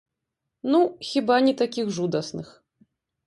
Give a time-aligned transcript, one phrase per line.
[0.75, 0.79] Ну,
[1.09, 2.47] хіба, не такіх жудасных.